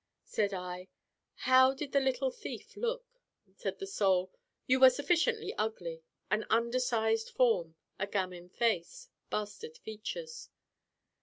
Said 0.25 0.51
I: 0.51 0.87
'How 1.35 1.75
did 1.75 1.91
the 1.91 1.99
little 1.99 2.31
Thief 2.31 2.75
look?' 2.75 3.21
Said 3.53 3.77
the 3.77 3.85
Soul: 3.85 4.31
'You 4.65 4.79
were 4.79 4.89
sufficiently 4.89 5.53
ugly 5.59 6.01
an 6.31 6.43
undersized 6.49 7.29
form, 7.29 7.75
a 7.99 8.07
gamin 8.07 8.49
face, 8.49 9.09
bastard 9.29 9.77
features. 9.77 10.49